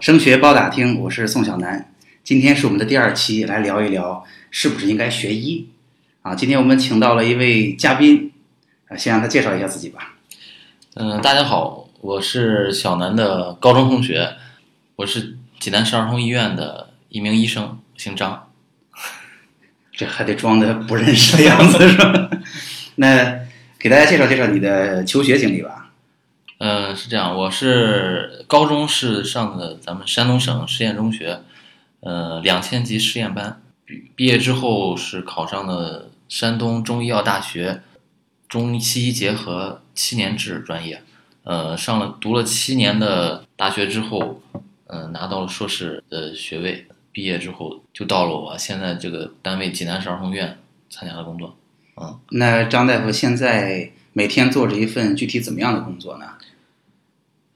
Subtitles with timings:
[0.00, 1.92] 升学包打听，我是宋小南。
[2.24, 5.68] 今天是我们的第二期，来聊一聊是不是应该学医
[6.22, 6.34] 啊？
[6.34, 8.32] 今天我们请到了一位嘉宾，
[8.88, 10.14] 啊，先让他介绍一下自己吧。
[10.94, 14.36] 嗯，大家好，我是小南的高中同学，
[14.96, 18.48] 我是济南市儿童医院的一名医生，姓张。
[19.92, 22.30] 这还得装的不认识的样子是吧？
[22.96, 23.40] 那
[23.78, 25.90] 给大家介绍介绍你的求学经历吧。
[26.56, 31.40] 嗯，是这样，我是高中是上的咱们山东省实验中学，
[32.00, 33.62] 呃，两千级实验班。
[33.84, 37.80] 毕毕业之后是考上了山东中医药大学
[38.48, 41.00] 中西医结合七年制专业，
[41.44, 44.42] 呃，上了读了七年的大学之后，
[44.88, 46.88] 嗯，拿到了硕士的学位。
[47.12, 51.56] 毕业之后就到了我现在这个单位济南市儿童医院参加了工作。
[52.00, 56.26] 嗯，那张大夫现在每天做着一份具体怎么样的工作呢？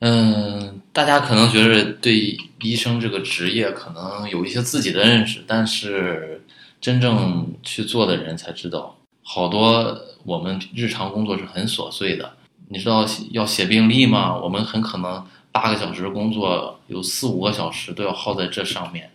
[0.01, 6.45] 嗯，大家可能觉得对医生这个职业可能有一些自己的认识，但是
[6.79, 12.35] 真正去做的人才知道，好多我们日常工作是很琐碎的。
[12.69, 14.37] 你知道要写病历吗？
[14.37, 19.11] 我们很可能八个小时工作，有四五个小时都要耗在这上面。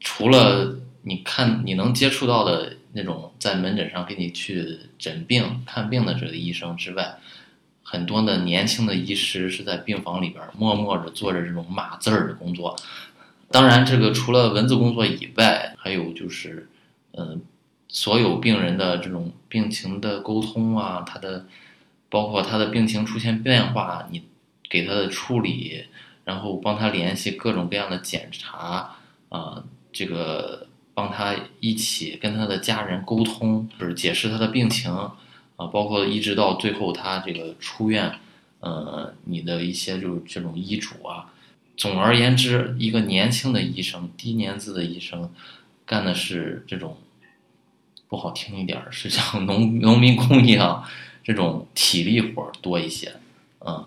[0.00, 7.16] 除了你看你能接触到的那种在门诊上给你去诊病看病的这个医生之外。
[7.92, 12.74] 很多的年轻的医师是在病房里边默默的做着这种码字儿的工作。
[13.50, 16.70] 当然，这个除了文字工作以外，还有就是，
[17.12, 17.42] 嗯，
[17.88, 21.44] 所有病人的这种病情的沟通啊，他的
[22.08, 24.22] 包括他的病情出现变化，你
[24.70, 25.84] 给他的处理，
[26.24, 28.96] 然后帮他联系各种各样的检查
[29.28, 35.10] 啊，这个帮他一起跟他的家人沟通，就是解释他的病情。
[35.56, 38.12] 啊，包括一直到最后他这个出院，
[38.60, 41.32] 呃，你的一些就是这种医嘱啊。
[41.76, 45.30] 总而言之，一个年轻的医生，低年资的医生，
[45.86, 46.96] 干的是这种
[48.08, 50.84] 不好听一点儿，是像农农民工一样
[51.24, 53.14] 这种体力活儿多一些。
[53.60, 53.86] 嗯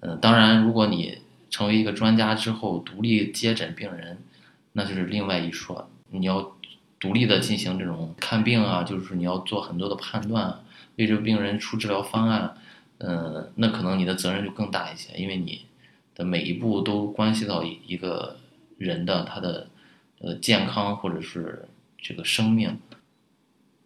[0.00, 1.18] 嗯，当然，如果你
[1.48, 4.18] 成为一个专家之后，独立接诊病人，
[4.72, 5.88] 那就是另外一说。
[6.10, 6.52] 你要
[7.00, 10.60] 独立的进行这种看病啊，就是你要做很多的判断。
[10.96, 12.54] 为这个病人出治疗方案，
[12.98, 15.66] 嗯，那可能你的责任就更大一些，因为你
[16.14, 18.38] 的每一步都关系到一个
[18.78, 19.68] 人的他的
[20.20, 21.66] 呃健康或者是
[21.98, 22.78] 这个生命。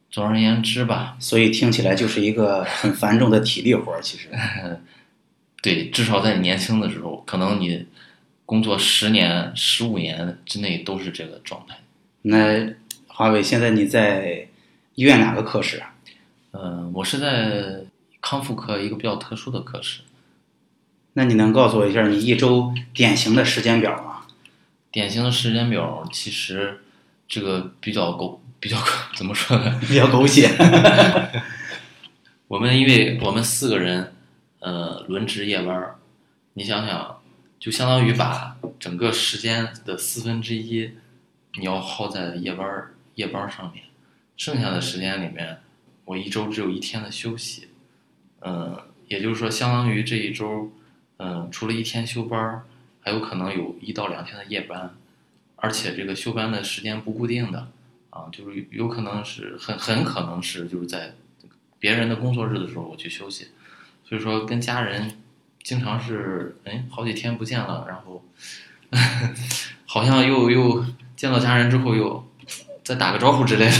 [0.09, 4.01] 总而言之吧，所以听起来就是一个很繁重的体力活儿。
[4.01, 4.31] 其实，
[5.61, 7.87] 对，至少在你年轻的时候，可能你
[8.47, 11.77] 工作十年、十五年之内都是这个状态。
[12.23, 12.73] 那
[13.09, 14.49] 华伟，现在你在
[14.95, 15.93] 医院哪个科室啊？
[16.53, 17.85] 嗯，我是在
[18.21, 20.03] 康复科一个比较特殊的科室。
[21.15, 24.27] 那你能告诉我一下你一周典型的时间表吗？
[24.91, 26.81] 典型的时间表其实
[27.29, 28.77] 这个比较狗，比较
[29.15, 29.81] 怎么说呢？
[29.87, 30.51] 比较狗血。
[32.49, 34.15] 我们因为我们四个人，
[34.61, 35.95] 呃，轮值夜班
[36.55, 37.21] 你想想，
[37.59, 40.93] 就相当于把整个时间的四分之一
[41.59, 42.67] 你要耗在夜班
[43.17, 43.85] 夜班上面，
[44.37, 45.59] 剩下的时间里面。
[46.07, 47.67] 我一周只有一天的休息，
[48.41, 48.79] 嗯，
[49.09, 50.71] 也就是说，相当于这一周，
[51.17, 52.63] 嗯，除了一天休班，
[53.01, 54.95] 还有可能有一到两天的夜班，
[55.57, 57.69] 而且这个休班的时间不固定的，
[58.11, 61.13] 啊，就是有可能是很很可能是就是在
[61.81, 63.49] 别人的工作日的时候我去休息，
[64.05, 65.21] 所以说跟家人
[65.65, 68.25] 经常是哎好几天不见了，然后
[69.85, 70.85] 好像又又
[71.17, 72.25] 见到家人之后又。
[72.87, 73.73] 再打个招呼之类的。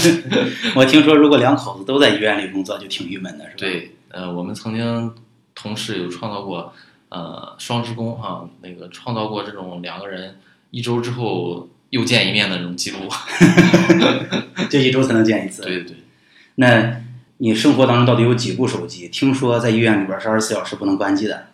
[0.74, 3.56] 我听说，如果两口子都在医院里工作，就挺郁闷的，是吧？
[3.58, 5.14] 对，呃，我们曾经
[5.54, 6.72] 同事有创造过，
[7.10, 10.40] 呃，双职工哈，那个创造过这种两个人
[10.70, 13.00] 一周之后又见一面的这种记录。
[14.70, 15.60] 就一周才能见一次。
[15.60, 15.96] 对对。
[16.54, 17.02] 那
[17.36, 19.10] 你生活当中到底有几部手机？
[19.10, 21.48] 听说在医院里边是二十四小时不能关机的。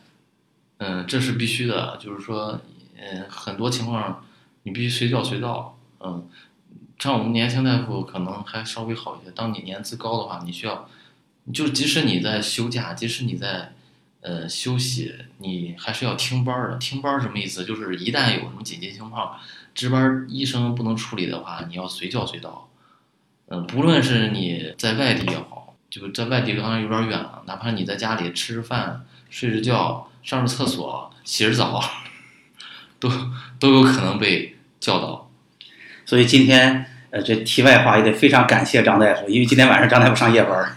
[0.78, 2.60] 嗯，这是必须的，就是说，
[2.96, 4.24] 嗯，很多情况
[4.62, 6.28] 你必须随叫随到，嗯。
[7.04, 9.30] 像我们年轻大夫可能还稍微好一些。
[9.32, 10.88] 当你年资高的话，你需要，
[11.52, 13.74] 就即使你在休假，即使你在，
[14.22, 16.78] 呃休息，你还是要听班的。
[16.78, 17.66] 听班什么意思？
[17.66, 19.36] 就是一旦有什么紧急情况，
[19.74, 22.70] 值班医生不能处理的话，你要随叫随到。
[23.48, 31.84] 嗯，不论是你在外地也好，就在外地可能有点远了，哪怕你在家里吃着饭、睡着觉、上着厕所、洗着澡，
[32.98, 33.10] 都
[33.60, 35.30] 都有可能被叫到。
[36.06, 40.74] 所以今天，呃，这题外话也得非常感谢张大夫，因为今天晚上张大夫上夜班儿。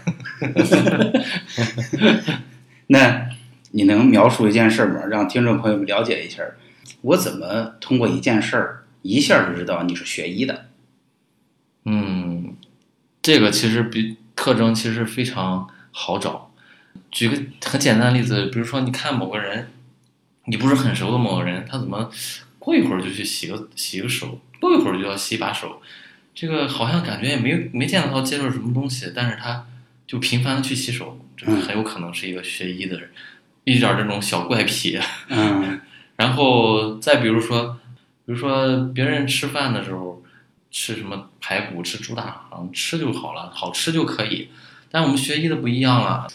[2.86, 3.28] 那
[3.72, 5.04] 你能描述一件事吗？
[5.10, 6.44] 让听众朋友们了解一下，
[7.00, 10.66] 我怎么通过一件事儿一下就知道你是学医的？
[11.86, 12.54] 嗯，
[13.20, 16.52] 这个其实比特征其实非常好找。
[17.10, 19.72] 举个很简单的例子，比如说你看某个人，
[20.44, 22.08] 你不是很熟的某个人，他怎么
[22.60, 25.82] 过一会儿就去洗个洗个手，过一会儿就要洗把手，
[26.40, 29.66] 这个好像感觉也没没见到他接触什么东西，但是他
[30.06, 33.10] 就频繁的去洗手，这个很有可能是一个学医的人，
[33.64, 35.00] 一点这种小怪癖。
[35.30, 35.80] 嗯
[36.14, 37.76] 然后再比如说，
[38.24, 40.22] 比如说别人吃饭的时候
[40.70, 44.48] 吃什么排骨、吃猪大肠，吃就好了，好吃就可以。
[44.92, 46.28] 但我们学医的不一样了，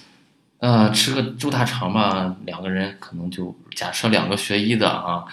[0.58, 5.24] 呃，吃个猪大肠吧，两个人可能就假设两个学医的啊，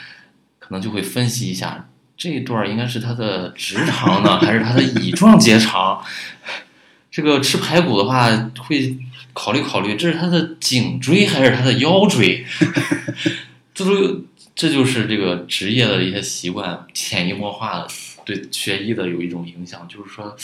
[0.61, 1.90] 可能就会分析一下
[2.21, 6.05] 这一段应该是他的直肠呢，还是他的乙状结肠。
[7.11, 8.29] 这个吃排骨的话，
[8.59, 8.95] 会
[9.33, 12.45] 考虑考虑，这是他的颈椎还是他的腰椎？
[13.73, 14.23] 这都
[14.55, 17.89] 这就是这个职业的一些习惯，潜移默化的
[18.27, 20.37] 对学医的有一种影响，就是说，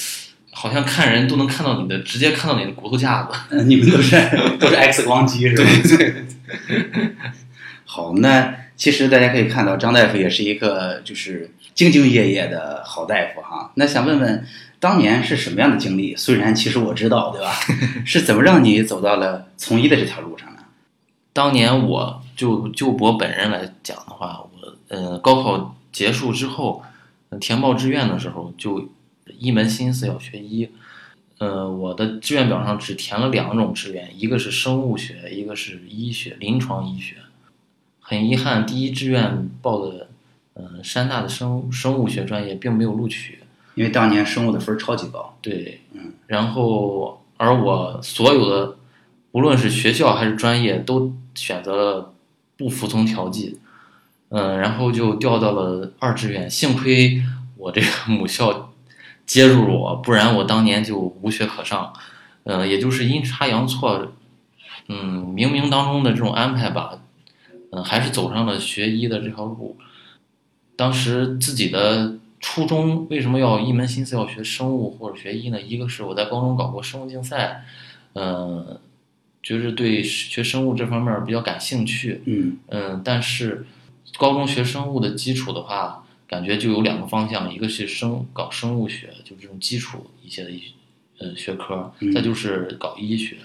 [0.53, 3.35] 好像看人都能看到你的，直接看到你的骨头架子。
[3.51, 4.17] 嗯，你们都是
[4.59, 5.65] 都是 X 光机是吧
[5.99, 6.25] 对？
[7.85, 13.71] 好，那其实大家可以看到，张大夫也是一个就是兢兢业业的好大夫哈。
[13.75, 14.45] 那想问问，
[14.81, 16.17] 当年是什么样的经历？
[16.17, 17.53] 虽然其实我知道，对吧？
[18.05, 20.63] 是怎么让你走到了从医的这条路上呢？
[21.33, 26.83] 当年我就就我本人来讲的话，我呃高考结束之后，
[27.29, 28.89] 呃填报志愿的时候就
[29.39, 30.71] 一门心思要学医。
[31.39, 37.17] 呃，我的志愿表上只填了两种志愿，一个是生物学，一个是医学，临床医学。
[38.01, 40.06] 很遗憾，第一志愿报的
[40.57, 43.39] 呃山大的生生物学专业并没有录取。
[43.75, 45.37] 因为当年生物的分儿超级高。
[45.43, 48.77] 对，嗯，然后而我所有的，
[49.33, 52.15] 无论是学校还是专业，都选择了
[52.57, 53.61] 不服从调剂，
[54.31, 56.49] 嗯，然后就调到了二志愿。
[56.49, 57.23] 幸亏
[57.59, 58.73] 我这个 母校
[59.27, 61.93] 接住了我，不然我当年就无学可上。
[62.45, 64.13] 嗯，也就是阴差阳错，
[64.89, 66.99] 嗯，冥冥当中的这种安排吧，
[67.73, 69.77] 嗯，还是走上了学医的这条路。
[70.77, 75.61] 当时自己的初衷为什么要一门心思要学生物或者学医呢？
[75.61, 77.65] 一个是我在高中搞过生物竞赛，
[78.13, 78.79] 嗯，
[79.43, 83.67] 就是对学生物这方面比较感兴趣，嗯嗯，但是
[84.19, 90.63] 高中学生物的基础的话，感觉就有两个方向，一个是生搞生物学，就这种基础一些的一
[91.19, 93.37] 呃学科，嗯再就是搞医学，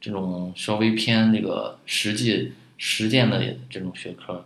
[0.00, 4.44] 这种稍微偏那个实际实践的这种学科，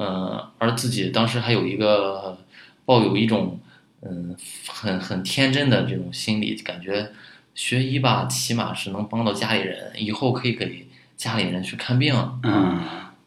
[0.00, 2.38] 呃，而自己当时还有一个
[2.86, 3.60] 抱有一种
[4.00, 4.34] 嗯
[4.66, 7.12] 很很天真的这种心理，感觉
[7.54, 10.88] 学医吧，起码是能帮到家里人，以后可以给
[11.18, 12.80] 家里人去看病，嗯，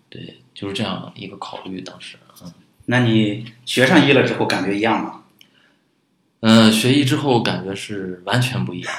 [0.10, 1.80] 对，就是这样一个考虑。
[1.82, 2.52] 当时，嗯
[2.86, 5.22] 那你学上医了之后感觉一样吗？
[6.40, 8.94] 嗯、呃学医之后感觉是完全不一样。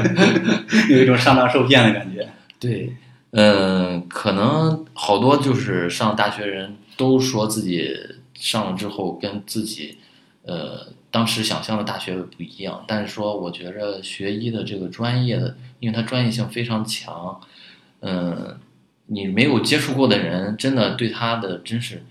[0.90, 2.28] 有一种上当受骗的感觉。
[2.58, 2.94] 对，
[3.30, 7.96] 嗯，可能好多就是上大学人都说自己
[8.34, 9.96] 上了之后跟自己，
[10.42, 12.84] 呃，当时想象的大学不一样。
[12.86, 17.40] 但是说，我觉着学医的这个专业的，因为它专业性非常强，
[18.00, 18.58] 嗯，
[19.06, 22.02] 你没有接触过的人，真的对他的真是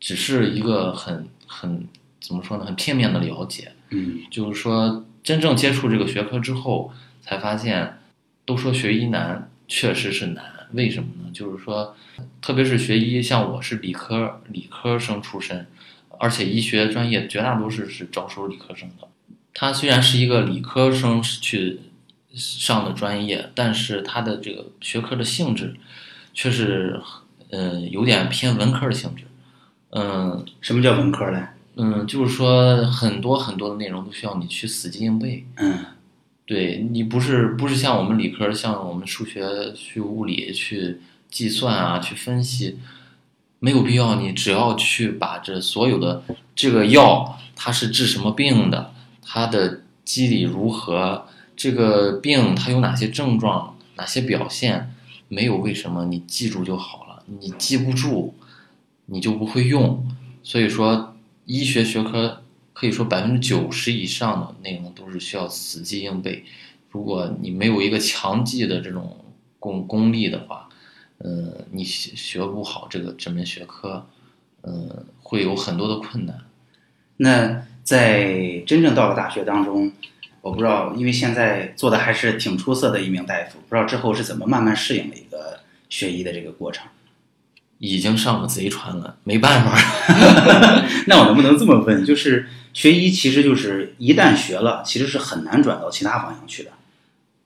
[0.00, 1.86] 只是一个很很
[2.20, 3.70] 怎么说呢，很片面的了解。
[3.90, 6.90] 嗯就是说，真正接触这个学科之后，
[7.22, 7.98] 才发现，
[8.44, 10.55] 都说学医难，确实是难。
[10.72, 11.30] 为什么呢？
[11.32, 11.94] 就是说，
[12.40, 15.66] 特别是学医，像我是理科理科生出身，
[16.18, 19.08] 而且医学专业绝大多数是招收理科生的。
[19.54, 21.80] 他虽然是一个理科生去
[22.34, 25.74] 上的专业，但是他的这个学科的性质，
[26.34, 27.00] 却是
[27.50, 29.24] 呃有点偏文科的性质。
[29.90, 31.42] 嗯，什么叫文科嘞？
[31.76, 35.46] 嗯，就是说很多很多的内容都需要你去死记硬背。
[35.56, 35.78] 嗯
[36.46, 42.78] 对你不是不是像我们理科，像我们数学去物理去计算啊，去分析，
[43.58, 44.14] 没有必要。
[44.20, 46.22] 你只要去把这所有的
[46.54, 51.26] 这个药它是治什么病的，它的机理如何，
[51.56, 54.94] 这个病它有哪些症状，哪些表现，
[55.26, 57.24] 没有为什么，你记住就好了。
[57.40, 58.34] 你记不住，
[59.06, 60.06] 你就不会用。
[60.44, 62.44] 所以说，医学学科
[62.78, 66.44] 可以说百分之九十以上的内容都是需要死记硬背。
[66.90, 69.24] 如果你没有一个强记的这种
[69.58, 70.68] 功功力的话，
[71.24, 74.06] 嗯，你学学不好这个这门学科，
[74.62, 76.36] 嗯，会有很多的困难。
[77.16, 79.90] 那在真正到了大学当中，
[80.42, 86.86] 我不知道，因为现在做的还是挺出色的一名大夫，不知道之后是怎么慢慢适应的一个学医的这个过程。
[87.78, 89.78] 已经上了贼船了，没办法。
[91.06, 92.02] 那我能不能这么问？
[92.06, 96.70] 就是学医，其实就是一旦学了，其实是很难转到其他方向去的。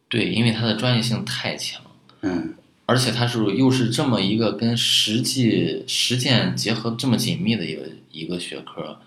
[0.09, 1.81] 对，因为它的专业性太强，
[2.23, 2.53] 嗯
[2.85, 8.99] 而且它是又是这么一个跟实际实践结合这么紧密的一个一个学科，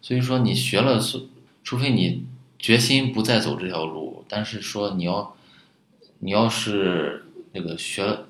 [0.00, 1.28] 所以说你学了，除
[1.64, 2.24] 除非你
[2.56, 5.36] 决心不再走这条路，但是说你要
[6.20, 8.20] 你要是那个学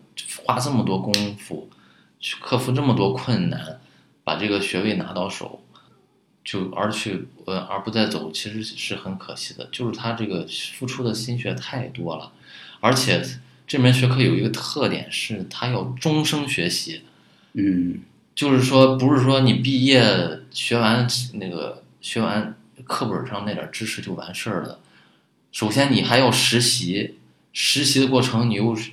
[0.43, 1.69] 花这么多功夫
[2.19, 3.79] 去克服这么多困难，
[4.25, 5.61] 把这个学位拿到手，
[6.45, 9.67] 就而去呃而不再走，其实是很可惜的。
[9.73, 12.31] 就是他这个付出的心血太多了，
[12.81, 13.25] 而且
[13.67, 17.03] 这门学科有一个特点是，它要终生学习。
[17.55, 18.01] 嗯
[18.35, 20.03] 就是说，不是说你毕业
[20.51, 24.81] 学完那个学完课本上那点知识就完事儿了。
[25.53, 27.15] 首先，你还要实习，
[27.53, 28.91] 实习的过程你又是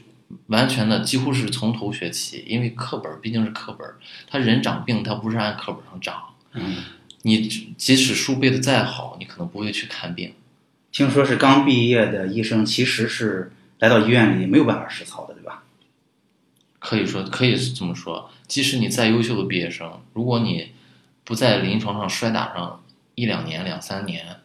[0.47, 3.87] 完全的几乎是从头学起，因为课本毕竟是课本，
[4.27, 6.23] 他人长病他不是按课本上长。
[6.53, 6.75] 嗯，
[7.23, 7.47] 你
[7.77, 10.33] 即使书背的再好，你可能不会去看病。
[10.91, 15.63] 听说是刚毕业的医生，其实是来到医院里没有办法实操的，对吧？
[16.79, 18.29] 可以说，可以这么说。
[18.47, 20.71] 即使你再优秀的毕业生，如果你
[21.23, 22.83] 不在临床上摔打上
[23.15, 24.37] 一两年、两三年，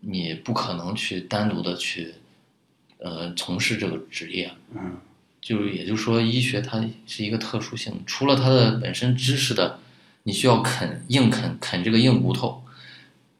[0.00, 2.14] 你不可能去单独的去，
[2.98, 4.50] 呃，从事这个职业。
[4.74, 4.98] 嗯
[5.40, 9.78] 就是也就是说，医学它是一个特殊性，除了它的本身知识的，
[10.22, 12.62] 你需要啃硬啃啃这个硬骨头，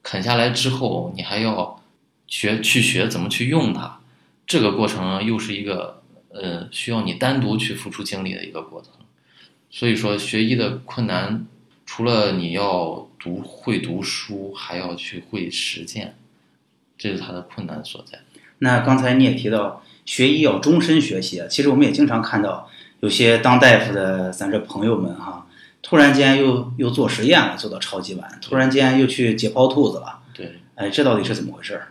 [0.02, 1.82] 啃下来之后，你还要
[2.26, 4.00] 学去学怎么去用它，
[4.46, 8.92] 这个过程又是一个呃需要你单独去付出精力的一个过程。
[9.70, 11.46] 所以说，学医的困难，
[11.86, 16.16] 除了你要读会读书，还要去会实践，
[16.98, 18.20] 这是它的困难所在。
[18.58, 22.68] 那刚才你也提到学医要终身学习啊，其实我们也经常看到
[22.98, 25.46] 有些当大夫的咱这朋友们哈，
[25.82, 30.52] 突然间又又做实验了，做到超级晚，突然间又去解剖兔子了，对。
[30.74, 31.88] 哎，这到底是怎么回事儿？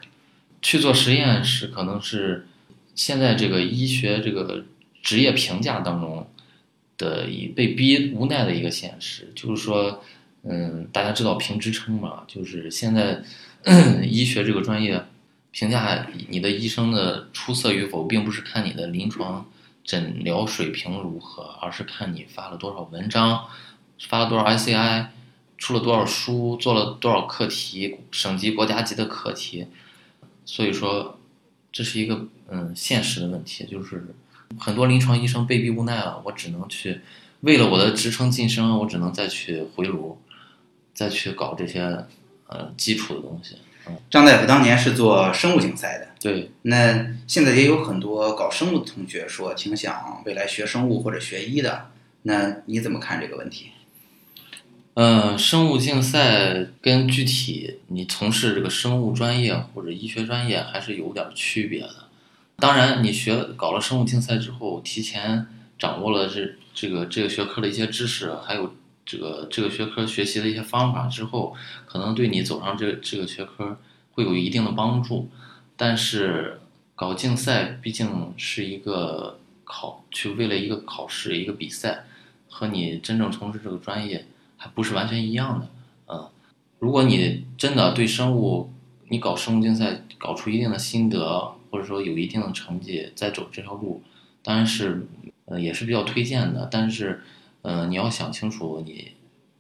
[0.62, 2.48] 去做实验是可能是
[2.96, 4.66] 现在这个医学这个
[5.02, 6.28] 职业评价当中
[6.98, 10.04] 的一被逼无奈的一个现实，就是说，
[10.44, 13.22] 嗯，大家知道评职称嘛，就是现在
[14.04, 15.04] 医学这个专业
[15.52, 19.50] 评价你的医生的出色与否，并不是看你的临床
[19.84, 23.46] 诊疗水平如何，而是看你发了多少文章，
[24.08, 25.08] 发了多少 ICI，
[25.58, 29.68] 出了多少书，做了多少课题，省级、国家级的课题。
[30.46, 31.20] 所以说，
[31.72, 34.16] 这是一个嗯现实的问题，就是
[34.58, 37.02] 很多临床医生被逼无奈了，我只能去
[37.42, 40.18] 为了我的职称晋升，我只能再去回炉，
[40.94, 42.06] 再去搞这些
[42.48, 43.58] 呃基础的东西。
[44.10, 51.90] 张大夫当年是做生物竞赛的，对，那现在也有很多搞生物的同学说挺想未来学生物或者学医的，
[52.24, 53.72] 那你怎么看这个问题？
[54.96, 62.08] 呃，生物竞赛跟具体你从事这个生物专业或者医学专业还是有点区别的。
[62.58, 68.74] 当然，你学搞了生物竞赛之后，提前掌握了这这个这个学科的一些知识，还有
[69.06, 71.56] 这个这个学科学习的一些方法之后，
[71.86, 73.78] 可能对你走上这这个学科
[74.12, 75.30] 会有一定的帮助。
[75.78, 76.60] 但是
[76.94, 82.04] 搞竞赛毕竟是一个考，去为了一个考试一个比赛，
[82.50, 84.26] 和你真正从事这个专业。
[84.62, 85.68] 还不是完全一样的，
[86.08, 86.28] 嗯，
[86.80, 88.72] 如果你真的对生物，
[89.08, 94.04] 你搞生物竞赛搞出一定的心得，或者说有一定的成绩，再走这条路，
[94.44, 95.08] 当然是，
[95.46, 96.68] 呃，也是比较推荐的。
[96.70, 97.22] 但是，
[97.62, 99.14] 呃，你要想清楚，你，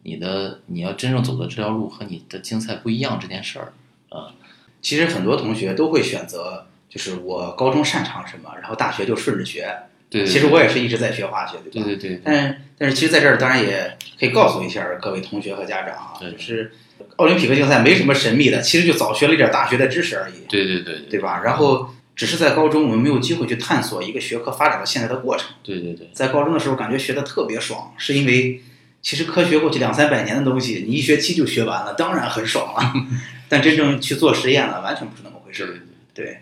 [0.03, 3.73] 你的你要真正走的这条路和你的竞赛不一样这件事儿，
[4.09, 4.33] 啊，
[4.81, 9.73] 其实很多同学都会选择，就是我高中擅长什么，然后大学就顺着学。
[10.09, 11.85] 对，其实我也是一直在学化学，对吧？
[11.85, 12.21] 对对对。
[12.25, 16.73] 但是但是，其实在这儿当然也可以告诉一下各位同学和家长啊，就是
[17.15, 20.45] 奥林匹克竞赛没什么神秘的，其实就早学了一点大学的知识而已。
[20.49, 21.41] 对对对，对吧？
[21.43, 25.51] 然后只是在高中我们没有机会去探索一个学科发展到现在的过程。
[25.63, 28.61] 对对对，在高中的时候感觉学的特别爽，是因为
[29.01, 32.93] 其实科学过去两三百年的东西，你一学期就学完了，当然很爽了。
[33.47, 35.87] 但真正去做实验了，完全不是那么回事。
[36.13, 36.39] 对，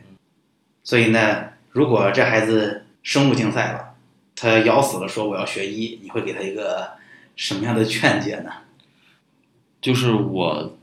[0.84, 3.84] 所以呢，如果这孩子生物竞赛了。
[4.40, 6.92] 他咬死了说我要学医，你会给他一个
[7.38, 8.52] 什么样的劝解呢？
[9.80, 10.76] 就是我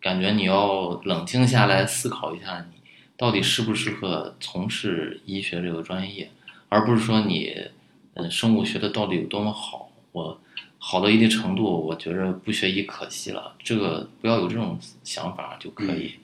[0.00, 2.80] 感觉你要冷静下来思考一下，你
[3.16, 6.30] 到底适不适合从事医学这个专业，
[6.68, 7.68] 而不是说你
[8.12, 10.38] 嗯生物学的到底有多么好，我
[10.78, 13.56] 好到一定程度，我觉着不学医可惜了。
[13.58, 16.14] 这个不要有这种想法就可以。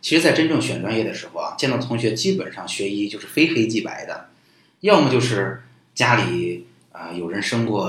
[0.00, 4.30] 其实，在真正选专业的时候啊，见到同学基本上学医就是非黑即白的，
[4.80, 5.60] 要么就是。
[5.94, 7.86] 家里啊，有人生过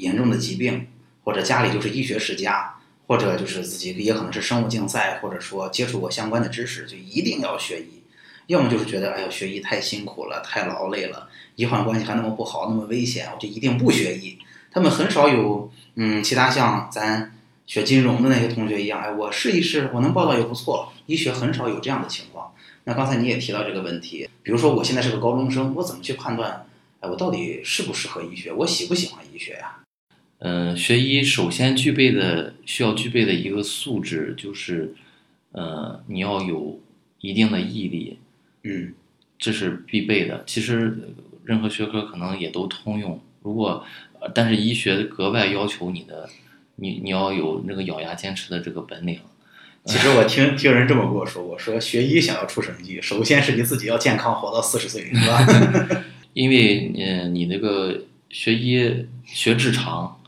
[0.00, 0.88] 严重的疾病，
[1.24, 2.74] 或者家里就是医学世家，
[3.06, 8.02] 或者就是自己也可能是生物竞赛，或者说接触过相关的知识，就一定要学医。
[8.46, 14.36] 要么就是觉得，哎呀，学医太辛苦了，太劳累了，医患关系还那么不好，那么危险，我就一定不学医。
[14.72, 17.32] 他们很少有，嗯，其他像咱
[17.66, 20.92] 学金融的那些同学一样，哎，我试一试，我能报到也不错。
[21.06, 22.52] 医学很少有这样的情况。
[22.84, 26.66] 那刚才你也提到这个问题，比如说我现在是个高中生，我怎么去判断，
[26.98, 29.76] 哎，我到底适不适合医学，我喜不喜欢医学呀？
[30.40, 34.94] 嗯，学医首先具备的需要具备的一个素质就是，
[35.52, 36.80] 呃，你要有
[37.20, 38.18] 一定的毅力。
[38.62, 38.92] 嗯，
[39.38, 40.44] 这是必备的。
[40.46, 40.98] 其实
[41.44, 43.20] 任何学科可能也都通用。
[43.42, 43.84] 如果，
[44.34, 46.28] 但是医学格外要求你的，
[46.76, 49.18] 你你要有那个咬牙坚持的这个本领。
[49.86, 56.04] 其实我听听人这么跟我说，过说学医想要出成绩，首先是你自己要健康活到四十岁，是吧？
[56.34, 60.19] 因为嗯，你那个学医学制长，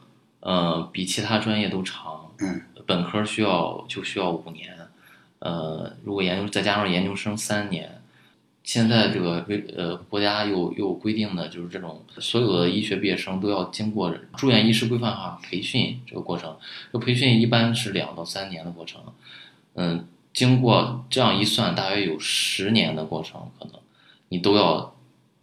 [0.42, 2.30] 呃，比其他专业都长。
[2.40, 4.76] 嗯，本科需要就需要五年，
[5.38, 7.98] 呃，如果研究再加上研究生三年。
[8.64, 16.56] 现在这个规呃国家又又规定的就是这种所有的医学毕业生都要经过住院医师规范化培训这个过程，
[16.92, 19.02] 这培训一般是两到三年的过程，
[19.74, 23.74] 嗯，经过这样一算，大约有十年的过程，可能
[24.28, 24.94] 你都要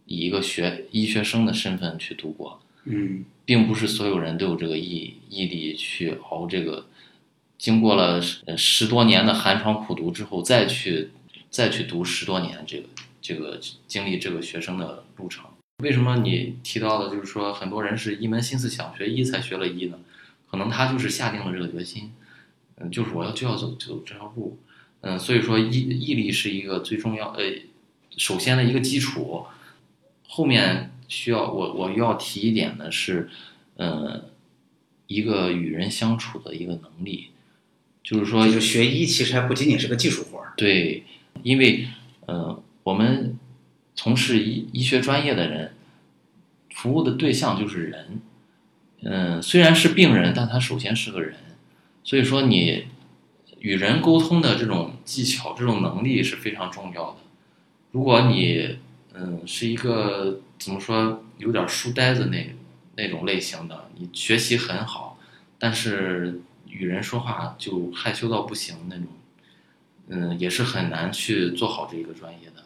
[0.06, 6.86] 以一个学医学生的身份去度过，嗯，并不是所有人都有这个毅毅力去熬这个，
[7.58, 11.10] 经过了十多年的寒窗苦读之后，再去
[11.50, 12.84] 再去读十多年这个。
[13.22, 15.44] 这个经历这个学生的路程，
[15.84, 19.98] 为什么你提到的，就是说很多人是一门心思想学医才学了医呢？
[20.50, 22.12] 可能他就是下定了这个决心，
[22.76, 24.58] 嗯，就是我要就要走走这条路，
[25.02, 27.44] 嗯，所以说毅毅力是一个最重要呃，
[28.16, 29.44] 首先的一个基础，
[30.26, 33.28] 后面需要我我要提一点的是，
[33.76, 34.24] 嗯，
[35.08, 37.28] 一个与人相处的一个能力，
[38.02, 41.04] 就是说，就学医其实还不仅仅是个技术活儿，对，
[41.42, 41.86] 因为
[42.26, 42.62] 嗯。
[42.82, 43.38] 我们
[43.94, 45.74] 从事医医学专业的人，
[46.74, 48.20] 服务的对象就是人。
[49.02, 51.36] 嗯，虽然是病人，但他首先是个人。
[52.02, 52.86] 所以说，你
[53.58, 57.18] 与人沟通的这种技巧、这种能力是非常重要的。
[57.92, 58.78] 如果你
[59.12, 62.54] 嗯是一个怎么说有点书呆子那
[62.96, 65.18] 那种类型的，你学习很好，
[65.58, 69.06] 但是与人说话就害羞到不行那种，
[70.08, 72.64] 嗯，也是很难去做好这一个专业的。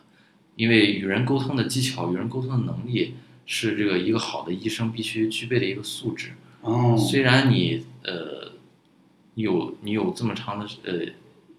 [0.57, 3.15] 因为与人沟通的技巧、与人沟通的能力
[3.47, 6.33] 是这个一个好的医生必须具备的一个素质。
[6.63, 8.53] 哦，虽然你呃
[9.35, 11.13] 有你有这么长的呃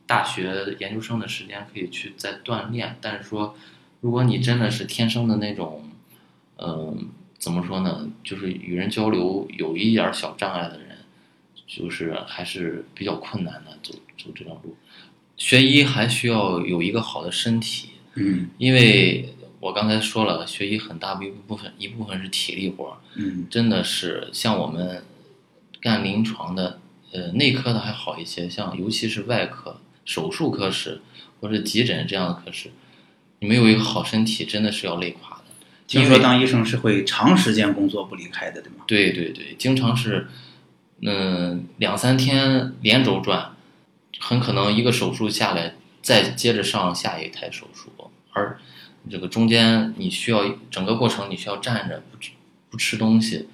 [0.05, 3.55] 大学研究生的时间可以去再锻炼，但是说
[4.01, 5.84] 如果你真的是天生的那种，
[6.57, 8.09] 嗯，怎么说呢？
[8.23, 10.97] 就是与人交流有一点小障碍的人，
[11.67, 14.75] 就是还是比较困难的走走这条路。
[15.37, 17.89] 学医还需要有一个好的身体。
[18.15, 25.03] 嗯，因为我刚才说了，学医很大一部分一部分是体力活儿，嗯，真的是像我们
[25.81, 26.79] 干临床的，
[27.11, 31.01] 呃，内科的还好一些，像尤其是外科、手术科室
[31.41, 32.71] 或者急诊这样的科室，
[33.39, 35.34] 你没有一个好身体，真的是要累垮的。
[35.87, 38.83] 听说当医生是会长时间工作不离开的，对吗？
[38.87, 40.27] 对对对，经常是，
[41.01, 43.55] 嗯，两三天连轴转，
[44.19, 47.91] 很可能一个手术下来，再接着上下一台手术。
[48.33, 48.59] 而
[49.09, 52.31] 这个中间你需要整个过程你需要站着不吃
[52.71, 53.47] 不吃东西，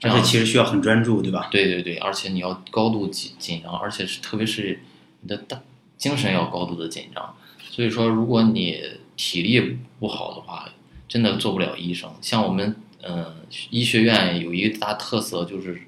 [0.00, 1.48] 而且其实需要很专注，对吧？
[1.50, 4.80] 对对对，而且你要高度紧紧张，而且是特别是
[5.20, 5.60] 你的大
[5.98, 7.36] 精神要高度的紧张。
[7.58, 8.80] 所以说，如果你
[9.16, 10.68] 体力不好的话，
[11.14, 12.10] 真的做不了医生。
[12.20, 13.36] 像我们嗯
[13.70, 15.80] 医学院有一大特色就是，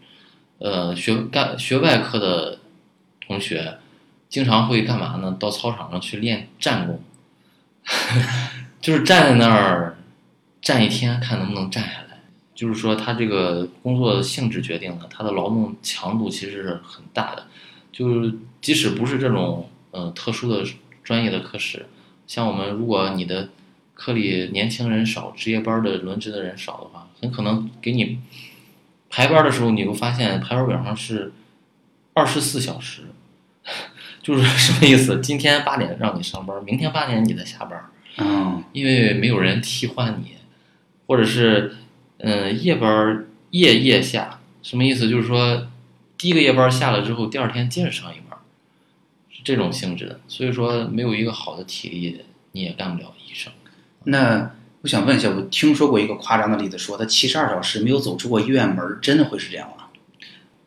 [0.60, 2.60] 呃学干学外科的
[3.26, 3.78] 同学
[4.28, 5.36] 经常会干嘛呢？
[5.40, 7.02] 到操场上去练站功。
[8.80, 9.98] 就是站在那儿
[10.62, 12.22] 站一天，看能不能站下来。
[12.54, 17.48] 就是说，他这个工作性质决定了他的劳动强度其实是很大的。
[17.90, 20.64] 就是即使不是这种嗯特殊的
[21.02, 21.86] 专业的科室，
[22.28, 23.48] 像我们如果你的
[23.96, 28.20] 科里年轻人少，值夜班的轮值的人少的话，很可能给你
[29.10, 31.32] 排班的时候，你会发现排班表上是
[32.14, 33.02] 二十四小时。
[34.22, 35.20] 就是什么意思？
[35.20, 37.80] 今天八点让你上班，明天八点你再下班。
[38.18, 40.32] 嗯，因为没有人替换你，
[41.06, 41.76] 或者是，
[42.18, 45.08] 嗯，夜班夜夜下，什么意思？
[45.08, 45.68] 就是说，
[46.18, 48.38] 第一个夜班下了之后，第二天接着上一班，
[49.30, 50.20] 是这种性质的。
[50.26, 52.20] 所以说，没有一个好的体力，
[52.52, 53.52] 你也干不了医生。
[54.08, 59.86] 那我想问一下，我听说过一个夸张的例子，说他七十二小时没有走出过医院门，真的会是这样吗？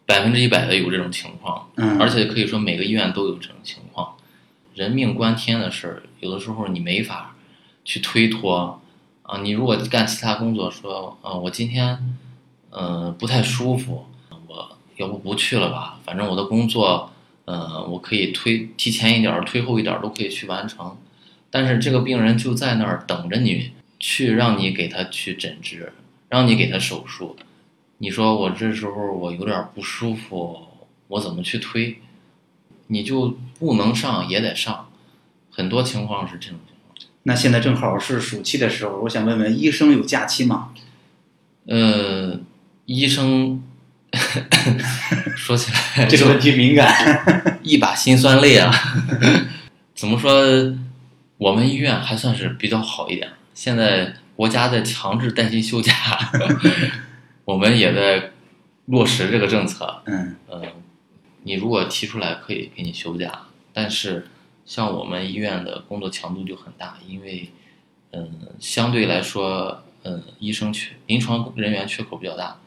[0.06, 4.16] 百分之一百的有这种情况，嗯，而且可以说每个医院都有这种情况。
[4.74, 7.36] 人命关天的事儿，有的时候你没法
[7.86, 8.82] 去推脱
[9.24, 9.40] 啊。
[9.42, 12.18] 你如果干其他工作，说，呃，我今天，
[12.72, 14.06] 嗯，不太舒服，
[14.48, 16.00] 我要不不去了吧？
[16.04, 17.12] 反正我的工作，
[17.46, 20.98] 呃，我可以推提前一点儿、推后一点儿都可以去完成。
[21.52, 25.92] 但是这个病人就在那儿等着你去，让你给他去诊治，
[26.30, 27.36] 让你给他手术。
[27.98, 30.68] 你说我这时候我有点不舒服，
[31.08, 32.00] 我怎么去推？
[32.88, 34.90] 你就不能上也得上，
[35.52, 36.96] 很多情况是这种情况。
[37.24, 40.70] 那现在正好是暑期的时候，我想问问，医生有假期吗？
[41.68, 42.40] 呃，
[42.86, 43.62] 医生
[45.36, 47.60] 说起来 这个问题敏感。
[47.62, 48.72] 一把辛酸泪啊。
[49.94, 50.32] 怎么说？
[51.40, 53.32] 我们医院还算是比较好一点。
[53.54, 55.94] 现在国家在强制带薪休假，
[57.46, 58.32] 我们也在
[58.88, 60.02] 落实这个政策。
[60.06, 60.62] 嗯呃，
[61.44, 64.28] 你如果提出来可以给你休假，但是
[64.66, 67.50] 像我们医院的工作强度就很大，因为
[68.12, 72.60] 嗯、相对来说，嗯、医生缺临床人员缺口比较大，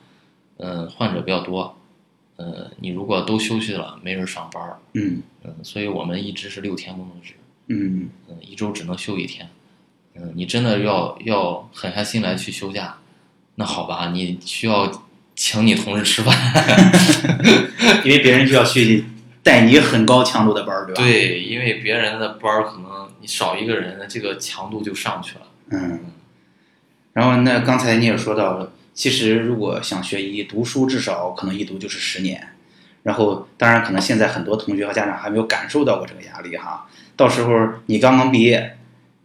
[0.57, 1.77] 嗯、患者比较多，
[2.39, 7.35] 嗯、你如果都休息了，没人上班儿，嗯嗯、所以我们一直是六天工作制，
[7.68, 9.48] 嗯嗯、一周只能休一天，
[10.14, 12.98] 嗯、你真的要要狠下心来去休假，
[13.55, 14.90] 那好吧，你需要
[15.35, 16.37] 请你同事吃饭。
[18.05, 19.05] 因为别人就要去
[19.42, 25.46] 带你很高强度的班儿，对吧？，对，因为别人的班儿可能你少一个人，这个强度就上去了。
[25.70, 26.01] 嗯。
[27.12, 32.48] 然后那刚才你也说到了，其实如果想学医，读书至少可能一读就是十年。
[33.03, 36.87] 然后，当然可能现在很多同学和家长还没有感受到过这个压力哈。
[37.16, 37.53] 到时候
[37.87, 38.77] 你刚刚毕业，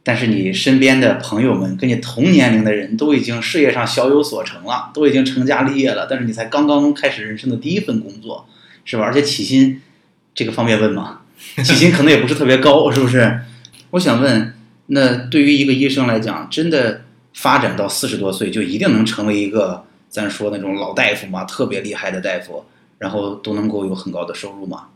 [0.03, 8.47] 但是你身边的朋友们跟你同年龄的人都已经事业上小有所成了，都已经成家立业了，但是你才刚刚开始人生的第一份工作，
[8.85, 9.03] 是吧？
[9.03, 9.81] 而且起薪
[10.33, 11.21] 这个方便问吗？
[11.57, 13.41] 起薪可能也不是特别高，是不是？
[13.91, 14.53] 我想问，
[14.87, 17.01] 那对于一个医生来讲，真的
[17.33, 21.43] 发展到四十多岁就一定能成为一个咱说那种老大夫吗？
[21.43, 22.65] 特别厉害的大夫，
[22.97, 24.87] 然后都能够有很高的收入吗？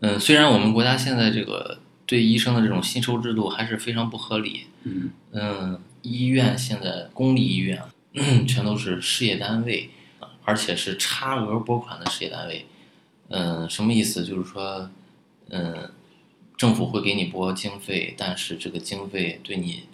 [0.00, 1.78] 嗯，虽然我们国家现在这个
[2.10, 7.80] 对医生的这种薪酬制度还是非常不合理，嗯嗯，医院现在公立医院
[8.14, 9.90] 嗯 全都是事业单位，
[10.44, 12.66] 而且是差额拨款的事业单位。
[13.28, 14.24] 嗯，什么意思？
[14.24, 14.90] 就是说，
[15.50, 15.88] 嗯，
[16.56, 19.84] 政府会给你拨经费，但是这个经费对你，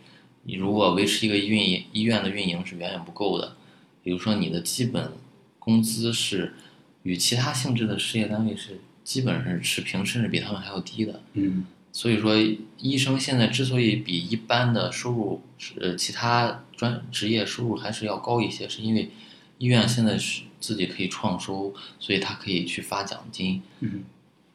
[0.44, 3.56] 你如果维持一个运营医院的运营是远远不够的。
[4.02, 5.12] 比如说，你的基本
[5.58, 6.54] 工资是
[7.02, 11.20] 与其他性质的事业单位是基本上是持平，甚至比他们还要低的。
[11.34, 12.36] 嗯所以说，
[12.78, 15.40] 医生现在之所以比一般的收入，
[15.80, 19.08] 呃，其他专职业收入还是要高一些，是因为
[19.56, 23.62] 医院现在是自己可以创收，所以他可以去发奖金。
[23.80, 24.04] 嗯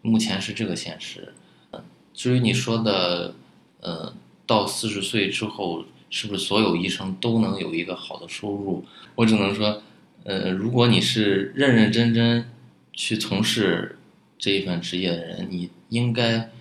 [0.04, 1.34] 目前是这个现实。
[1.72, 1.82] 嗯
[2.14, 3.34] 至于你说的，
[3.80, 4.14] 呃，
[4.46, 8.86] 到四十岁之后，是不是所有医生都能有一个好的收入？
[9.16, 9.82] 我只能说，
[10.26, 12.48] 呃，如果你是认认真真
[12.94, 13.98] 去从事
[14.38, 16.52] 这一份职业的人，你应该，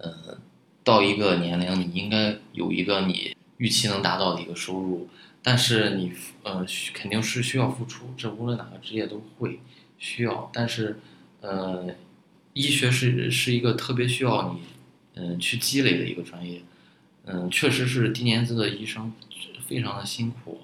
[0.00, 0.38] 呃，
[0.82, 5.08] 到一个年龄，你应该有一个你预期能达到的一个收入。
[5.42, 9.60] 但是你，呃，肯定是需要付出，这无论哪个职业都会
[9.98, 10.50] 需要。
[10.52, 11.00] 但是，
[11.40, 11.86] 呃，
[12.52, 14.60] 医学是是一个特别需要你，
[15.14, 16.60] 嗯、去积累的一个专业。
[17.24, 19.12] 嗯、确实是低年资的医生
[19.66, 20.60] 非常的辛苦，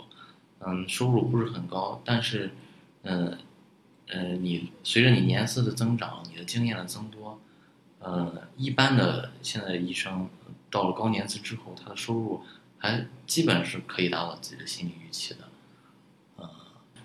[0.61, 2.51] 嗯，收入不是很高，但是，
[3.03, 3.39] 嗯、
[4.09, 7.41] 呃，你随着你年资的增长，你的经验的增多，
[8.07, 10.29] 呃，一般的现在的医生
[10.71, 12.41] 到了高年资之后，他的收入
[12.79, 15.41] 还基本是可以达到自己的心理预期的。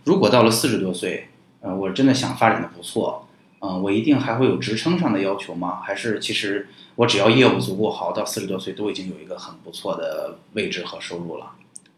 [0.03, 1.29] 如果到了四十多岁，
[1.61, 3.27] 呃，我真的想发展的不错，
[3.61, 5.81] 嗯、我一定还会有职称上的要求吗？
[5.81, 11.51] 还是其实我只要业务足够好，到四十多岁都已经有一个很不错的位置和收入了？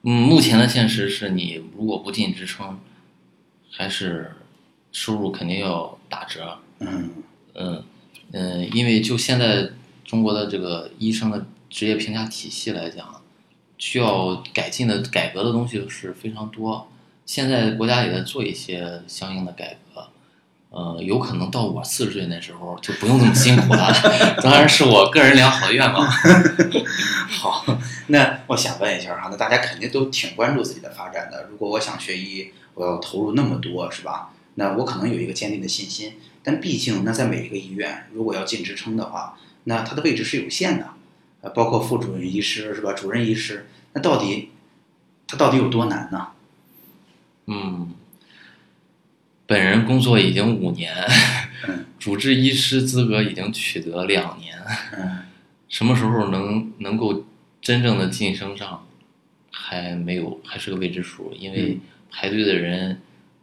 [0.04, 2.80] 嗯，目前的现实是你如果不进职称，
[3.70, 4.34] 还是
[4.94, 6.60] 收入肯定要打折。
[6.80, 7.10] 嗯
[7.56, 7.84] 嗯
[8.32, 9.70] 嗯，因为就现在
[10.06, 13.22] 中国的这个医生的职业评价体系来讲，
[13.78, 16.88] 需要改进的改革的东西是非常多。
[17.26, 20.08] 现在国家也在做一些相应的改革，
[20.72, 23.94] 呃，有可能到我四十岁那时候就不用这么辛苦了。
[24.44, 26.06] 当然是我个人良好的愿望。
[27.30, 27.66] 好，
[28.08, 31.48] 那我想问一下哈，那大家肯定都挺关注自己的发展的。
[31.50, 34.34] 如果我想学医，我要投入那么多，是吧？
[34.56, 40.90] 那我可能有一个坚定的信心，但毕竟那在每一个医院，如果要进职称的话，那他的位置是有限的，
[41.42, 42.94] 呃，包括副主任医师是吧？
[42.94, 44.50] 主任医师，那到底
[45.26, 46.28] 他到底有多难呢？
[47.48, 47.94] 嗯，
[49.46, 50.94] 本人工作已经五年，
[51.68, 54.58] 嗯 主治医师资格已经取得两年，
[54.98, 55.20] 嗯
[55.70, 57.26] 什么时候能能够
[57.62, 58.86] 真正的晋升上，
[59.52, 61.34] 还没有，还是个未知数。
[61.38, 63.02] 因为嗯排队的人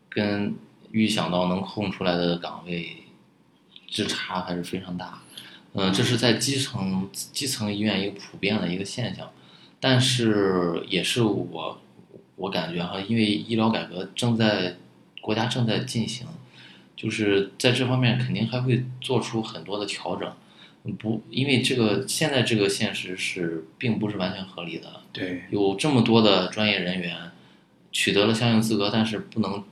[0.08, 0.54] 跟
[0.90, 2.96] 预想到能空出来的岗位
[3.86, 5.22] 之差还是非常大。
[5.72, 9.30] 嗯、这是在基层基层医院一个普遍的一个现象，
[9.78, 11.80] 但是也是我
[12.36, 14.76] 我感觉哈，因为医疗改革正在
[15.20, 16.26] 国家正在进行，
[16.96, 20.32] 就是在这方面肯定还会做出很多的调整。
[20.98, 27.30] 不，因为这个现在这个现实是并不是完全合理的，对，有这么多的专业人员
[27.92, 29.62] 取得了相应资格，但是不能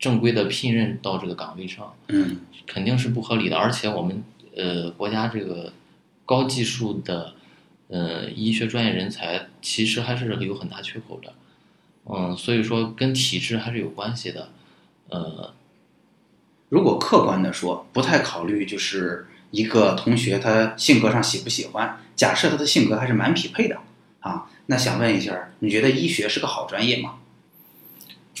[0.00, 3.56] 正规的聘任到这个岗位上，嗯肯定是不合理的。
[3.56, 4.24] 而且我们
[4.56, 5.72] 呃国家这个
[6.24, 7.34] 高技术的
[7.88, 11.34] 呃医学专业人才其实还是有很大缺口的，
[12.06, 14.48] 嗯，所以说跟体制还是有关系的，
[15.10, 15.52] 呃，
[16.70, 23.76] 如果客观的说，不太考虑就是一个同学他性格上喜不喜欢，假设他的性格还是蛮匹配的
[24.20, 27.18] 啊，那想问一下，你觉得医学是个好专业吗？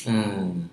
[0.06, 0.68] 嗯，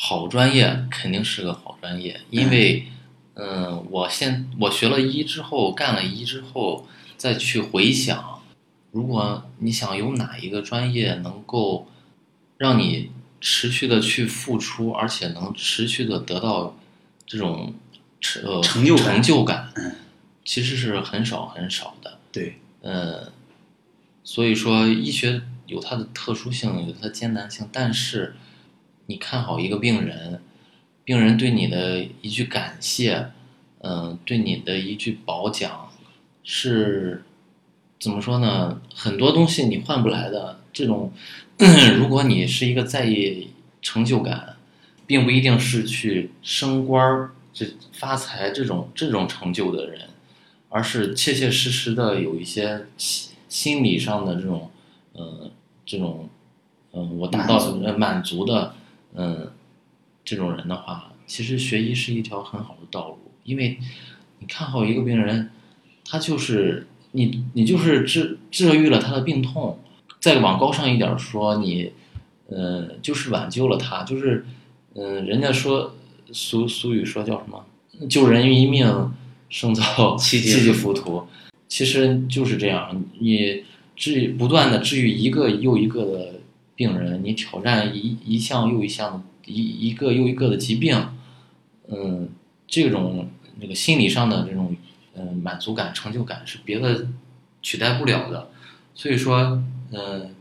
[0.00, 2.86] 好专业肯定是个好专业，因为，
[3.34, 8.40] 嗯，我现我学了医之后，干了医之后，再去回想，
[8.92, 11.88] 如果你想有哪一个专业能够
[12.56, 16.76] 让你持续的去付出，而且能持续的得到
[17.26, 17.74] 这种
[18.44, 19.96] 呃成就感成就感嗯，
[20.44, 22.18] 其实是很少很少的。
[22.30, 23.32] 对，呃，
[24.22, 28.36] 所以说医学有它的特殊性，有它的艰难性，但是
[29.10, 30.42] 你看好一个病人，
[31.02, 33.28] 病人对你的一句感谢，
[33.80, 35.88] 嗯、对你的一句褒奖，
[36.44, 37.22] 是
[37.98, 38.82] 怎么说呢？
[38.94, 40.60] 很多东西你换不来的。
[40.74, 41.10] 这种，
[41.96, 43.48] 如果你是一个在意
[43.80, 44.56] 成就感，
[45.06, 50.02] 并不一定是去升官儿、这发财这种这种成就的人，
[50.68, 54.70] 而是切切实实的有一些心心理上的这种，
[55.14, 55.50] 呃，
[55.86, 56.28] 这种，
[56.92, 58.74] 嗯、我达到满足的，
[59.18, 59.50] 嗯、
[60.24, 63.76] 这种人的话，其实学医是一条很好的道路，因为
[64.38, 65.50] 你看好一个病人，
[66.04, 69.80] 他就是你，你就是治治愈了他的病痛，
[70.20, 71.92] 再往高尚一点儿说，你，
[72.46, 74.46] 呃，就是挽救了他，就是，
[74.94, 75.96] 嗯、人家说
[76.32, 77.66] 俗俗语说叫什么？
[78.08, 79.12] 救人一命，
[79.48, 81.26] 胜造七级七级浮屠。
[81.66, 83.64] 其实就是这样，你
[83.96, 86.37] 治不断的治愈一个又一个的
[86.78, 89.12] 病人，你挑战一一项又一项
[89.42, 90.96] 的一一个又一个的疾病，
[91.88, 92.28] 嗯，
[92.68, 94.76] 这种那个心理上的这种
[95.16, 97.08] 嗯满足感、成就感是别的
[97.60, 98.48] 取代不了的。
[98.94, 99.60] 所以说，
[99.90, 100.32] 嗯，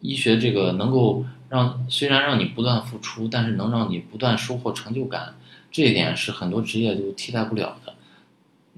[0.00, 5.36] 医学这个能够让虽然让你不断付出，但是能让你不断收获成就感，
[5.70, 7.94] 这一点是很多职业都替代不了的。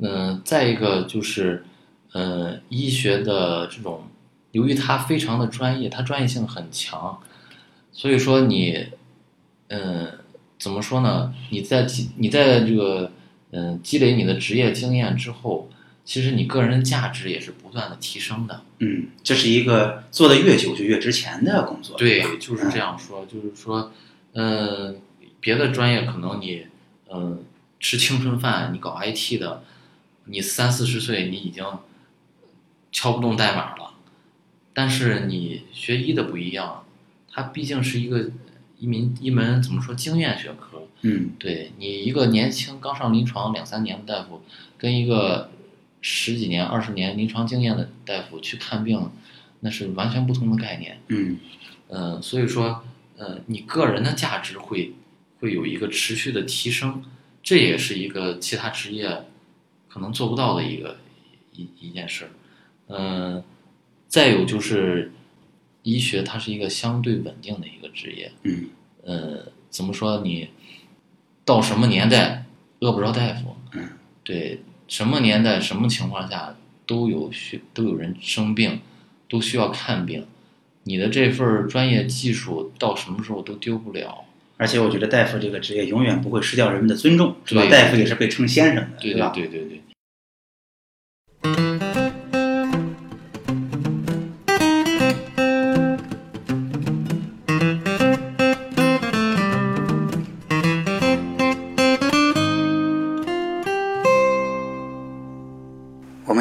[0.03, 1.65] 嗯，再一个就是，
[2.13, 4.05] 嗯，医学的这种，
[4.53, 7.21] 由于他非常的专业，他专业性很强，
[7.93, 8.87] 所以说你，
[9.69, 10.19] 嗯，
[10.59, 11.33] 怎么说呢？
[11.51, 13.13] 你在积你在这个
[13.53, 15.69] 嗯积累你的职业经验之后，
[16.05, 18.63] 其实你个人的价值也是不断的提升的。
[18.79, 21.97] 嗯，这是一个做的越久就越值钱的工作。
[21.97, 23.93] 对，就是这样说，就是说，
[24.33, 25.01] 嗯，
[25.39, 26.67] 别的专业可能你，
[27.13, 27.45] 嗯，
[27.79, 29.63] 吃青春饭，你搞 IT 的，
[30.25, 31.65] 你三四十岁你已经
[32.93, 33.80] 敲不动代码了，
[34.73, 36.85] 但是你学医的不一样，
[37.31, 38.31] 它毕竟是一个
[38.79, 44.43] 一门一门怎么说经验学科，嗯对你一个年轻刚上临床两三年的大夫，
[44.79, 45.51] 跟一个
[46.01, 49.11] 十几年、二十年临床经验的大夫去看病，
[49.61, 50.99] 那是完全不同的概念。
[51.09, 51.39] 嗯
[51.89, 52.85] 嗯，所以说，
[53.19, 54.95] 呃，你个人的价值会
[55.41, 57.03] 会有一个持续的提升，
[57.43, 59.25] 这也是一个其他职业
[59.89, 60.99] 可能做不到的一个
[61.53, 62.31] 一一件事儿。
[62.87, 63.43] 嗯，
[64.11, 65.13] 再有就是
[65.85, 68.31] 医学，它是一个相对稳定的一个职业。
[68.43, 68.67] 嗯
[69.05, 70.49] 呃，怎么说你
[71.45, 72.45] 到什么年代
[72.81, 73.57] 饿不着大夫？
[73.73, 73.89] 嗯，
[74.25, 78.81] 对，什么年代什么情况下都有需都有人生病，
[79.29, 80.27] 都需要看病。
[80.83, 84.25] 你的这份专业技术到什么时候都丢不了。
[84.57, 87.65] 而且我觉得大夫这个职业永远不会失掉人们的尊重，是吧？
[87.71, 89.31] 大夫也是被称先生的，对吧？
[89.35, 89.81] 对对对。
[89.87, 89.90] 我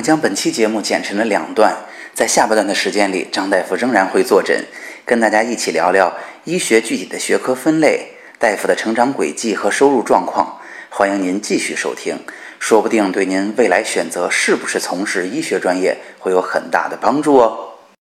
[0.10, 1.72] 将本期节目剪成了两段，
[2.16, 4.66] 在下半段的时间里，张大夫仍然会坐诊，
[5.06, 6.12] 跟大家一起聊聊
[6.46, 12.18] 医学具体的学科分类，大夫的成长轨迹和收入状况，欢迎您继续收听，
[12.58, 17.69] 说不定对您未来选择是不是从事医学专业会有很大的帮助哦。